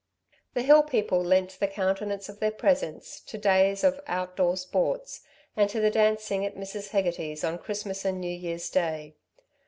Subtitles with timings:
[0.55, 5.21] The hill people lent the countenance of their presence to days of out door sports,
[5.55, 6.89] and to the dancing at Mrs.
[6.89, 9.13] Hegarty's on Christmas and New Year's day.